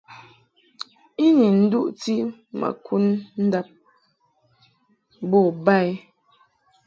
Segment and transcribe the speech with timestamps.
[1.25, 2.15] I ni nduʼti
[2.59, 3.05] ma kud
[3.45, 3.67] ndab
[5.29, 5.91] bo ba i.